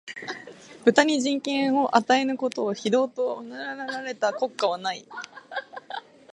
[0.83, 5.05] 豚に人権を与えぬことを、非道と謗られた国家はない